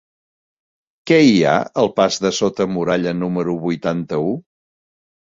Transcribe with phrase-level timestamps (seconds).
[1.11, 1.51] Què hi ha
[1.81, 4.33] al pas de Sota Muralla número vuitanta-u?